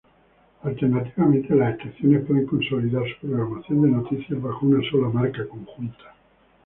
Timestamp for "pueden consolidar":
2.25-3.03